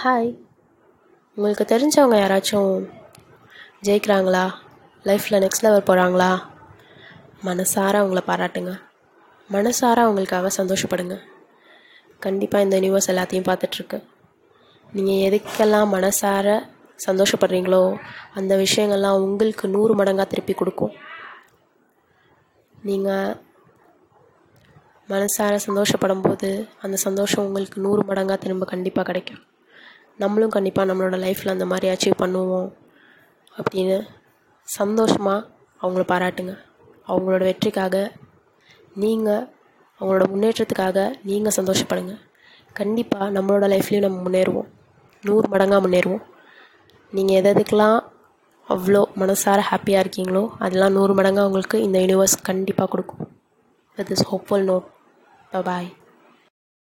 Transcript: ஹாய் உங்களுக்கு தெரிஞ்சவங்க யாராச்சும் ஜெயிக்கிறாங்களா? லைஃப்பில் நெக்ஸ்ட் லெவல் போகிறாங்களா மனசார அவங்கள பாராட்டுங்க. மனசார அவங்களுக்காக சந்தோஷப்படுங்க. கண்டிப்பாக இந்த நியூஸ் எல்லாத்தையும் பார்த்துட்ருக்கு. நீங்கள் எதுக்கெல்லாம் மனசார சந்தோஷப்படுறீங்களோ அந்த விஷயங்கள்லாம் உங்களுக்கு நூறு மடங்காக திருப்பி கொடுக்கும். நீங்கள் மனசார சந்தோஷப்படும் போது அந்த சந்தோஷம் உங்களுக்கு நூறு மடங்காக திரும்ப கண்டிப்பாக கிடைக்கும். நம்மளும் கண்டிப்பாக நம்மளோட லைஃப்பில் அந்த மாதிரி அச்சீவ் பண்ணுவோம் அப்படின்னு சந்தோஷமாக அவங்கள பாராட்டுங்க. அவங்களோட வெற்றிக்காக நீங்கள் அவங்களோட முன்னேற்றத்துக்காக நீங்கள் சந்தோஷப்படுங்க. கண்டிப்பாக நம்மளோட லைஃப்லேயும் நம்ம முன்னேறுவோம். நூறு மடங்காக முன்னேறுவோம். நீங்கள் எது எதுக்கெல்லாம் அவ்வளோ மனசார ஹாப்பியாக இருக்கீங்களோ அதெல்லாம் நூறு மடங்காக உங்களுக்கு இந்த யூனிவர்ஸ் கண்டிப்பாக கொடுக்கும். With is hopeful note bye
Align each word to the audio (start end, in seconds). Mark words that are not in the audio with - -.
ஹாய் 0.00 0.30
உங்களுக்கு 1.36 1.64
தெரிஞ்சவங்க 1.70 2.16
யாராச்சும் 2.20 2.72
ஜெயிக்கிறாங்களா? 3.86 4.42
லைஃப்பில் 5.04 5.40
நெக்ஸ்ட் 5.44 5.64
லெவல் 5.66 5.86
போகிறாங்களா 5.86 6.28
மனசார 7.46 7.94
அவங்கள 8.02 8.22
பாராட்டுங்க. 8.30 8.72
மனசார 9.50 9.96
அவங்களுக்காக 10.06 10.50
சந்தோஷப்படுங்க. 10.58 11.16
கண்டிப்பாக 12.18 12.64
இந்த 12.64 12.78
நியூஸ் 12.78 13.10
எல்லாத்தையும் 13.12 13.48
பார்த்துட்ருக்கு. 13.50 14.00
நீங்கள் 14.92 15.22
எதுக்கெல்லாம் 15.28 15.88
மனசார 15.96 16.58
சந்தோஷப்படுறீங்களோ 17.08 17.82
அந்த 18.34 18.56
விஷயங்கள்லாம் 18.56 19.18
உங்களுக்கு 19.18 19.68
நூறு 19.68 19.94
மடங்காக 19.94 20.26
திருப்பி 20.26 20.54
கொடுக்கும். 20.54 20.94
நீங்கள் 22.84 23.36
மனசார 25.08 25.58
சந்தோஷப்படும் 25.68 26.24
போது 26.28 26.68
அந்த 26.82 26.96
சந்தோஷம் 27.08 27.46
உங்களுக்கு 27.48 27.80
நூறு 27.80 28.02
மடங்காக 28.02 28.38
திரும்ப 28.38 28.64
கண்டிப்பாக 28.64 29.08
கிடைக்கும். 29.12 29.44
நம்மளும் 30.22 30.54
கண்டிப்பாக 30.56 30.88
நம்மளோட 30.90 31.16
லைஃப்பில் 31.24 31.54
அந்த 31.54 31.66
மாதிரி 31.72 31.86
அச்சீவ் 31.92 32.20
பண்ணுவோம் 32.22 32.68
அப்படின்னு 33.58 33.98
சந்தோஷமாக 34.68 35.40
அவங்கள 35.82 36.04
பாராட்டுங்க. 36.12 36.54
அவங்களோட 37.08 37.42
வெற்றிக்காக 37.50 37.96
நீங்கள் 39.02 39.44
அவங்களோட 40.00 40.24
முன்னேற்றத்துக்காக 40.32 40.98
நீங்கள் 41.28 41.56
சந்தோஷப்படுங்க. 41.58 42.14
கண்டிப்பாக 42.72 43.28
நம்மளோட 43.36 43.66
லைஃப்லேயும் 43.72 44.06
நம்ம 44.06 44.18
முன்னேறுவோம். 44.26 44.68
நூறு 45.24 45.46
மடங்காக 45.52 45.80
முன்னேறுவோம். 45.84 46.24
நீங்கள் 47.12 47.36
எது 47.40 47.48
எதுக்கெல்லாம் 47.54 47.98
அவ்வளோ 48.66 49.02
மனசார 49.20 49.58
ஹாப்பியாக 49.70 50.02
இருக்கீங்களோ 50.04 50.42
அதெல்லாம் 50.64 50.94
நூறு 50.96 51.12
மடங்காக 51.18 51.48
உங்களுக்கு 51.50 51.78
இந்த 51.86 51.98
யூனிவர்ஸ் 52.04 52.36
கண்டிப்பாக 52.48 52.88
கொடுக்கும். 52.94 53.24
With 53.98 54.10
is 54.14 54.26
hopeful 54.32 54.66
note 54.70 54.88
bye 55.68 55.88